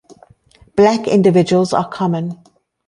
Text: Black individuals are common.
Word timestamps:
Black 0.75 1.07
individuals 1.07 1.73
are 1.73 1.87
common. 1.87 2.39